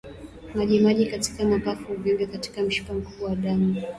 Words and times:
Majimaji 0.55 1.05
katika 1.05 1.43
mapafu 1.45 1.93
uvimbe 1.93 2.25
katika 2.27 2.61
mshipa 2.61 2.93
mkubwa 2.93 3.29
wa 3.29 3.35
damu 3.35 3.81